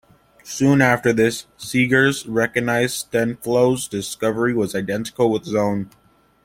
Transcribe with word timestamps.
Soon 0.41 0.81
after 0.81 1.13
this, 1.13 1.45
Seegers 1.59 2.25
recognised 2.27 3.11
Stenflo's 3.11 3.87
discovery 3.87 4.51
was 4.51 4.73
identical 4.73 5.29
with 5.31 5.45
his 5.45 5.53
own. 5.53 5.91